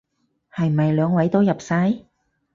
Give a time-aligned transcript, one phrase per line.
[0.51, 1.99] 係咪兩位都入晒？